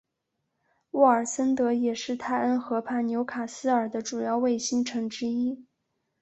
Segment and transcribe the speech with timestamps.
[0.93, 5.67] 沃尔森德也是泰恩河畔纽卡斯尔的主要卫星城之一。